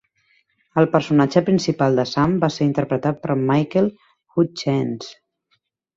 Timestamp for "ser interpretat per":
2.57-3.39